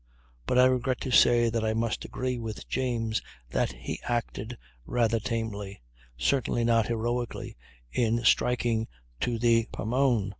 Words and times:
But 0.47 0.57
I 0.57 0.65
regret 0.65 0.99
to 1.01 1.11
say 1.11 1.51
that 1.51 1.63
I 1.63 1.75
must 1.75 2.03
agree 2.05 2.39
with 2.39 2.67
James 2.67 3.21
that 3.51 3.71
he 3.71 3.99
acted 4.01 4.57
rather 4.87 5.19
tamely, 5.19 5.79
certainly 6.17 6.63
not 6.63 6.87
heroically, 6.87 7.55
in 7.91 8.23
striking 8.23 8.87
to 9.19 9.37
the 9.37 9.67
Pomone. 9.71 10.29